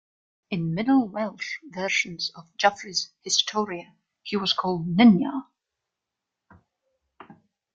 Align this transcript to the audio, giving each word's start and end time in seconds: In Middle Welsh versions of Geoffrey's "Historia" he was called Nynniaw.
In 0.49 0.73
Middle 0.73 1.07
Welsh 1.07 1.59
versions 1.63 2.31
of 2.33 2.47
Geoffrey's 2.57 3.11
"Historia" 3.21 3.93
he 4.23 4.35
was 4.35 4.51
called 4.51 4.87
Nynniaw. 4.87 5.43